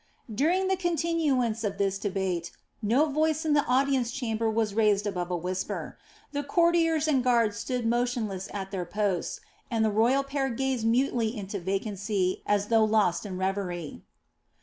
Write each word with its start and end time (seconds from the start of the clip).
During 0.33 0.67
the 0.67 0.75
continuance 0.77 1.63
of 1.63 1.77
this 1.77 1.99
debate 1.99 2.49
no 2.81 3.05
voice 3.05 3.45
in 3.45 3.53
the 3.53 3.63
audience 3.65 4.09
chamber 4.11 4.49
was 4.49 4.73
raised 4.73 5.05
above 5.05 5.29
a 5.29 5.37
whisper; 5.37 5.95
the 6.31 6.41
courtiers 6.41 7.07
and 7.07 7.23
guards 7.23 7.57
stood 7.57 7.85
motionless 7.85 8.49
at 8.51 8.71
their 8.71 8.83
posts, 8.83 9.41
and 9.69 9.85
the 9.85 9.91
royal 9.91 10.23
pair 10.23 10.49
gazed 10.49 10.87
mutely 10.87 11.37
into 11.37 11.59
vacancy 11.59 12.41
as 12.47 12.69
though 12.69 12.83
lost 12.83 13.27
in 13.27 13.37
reverie. 13.37 14.01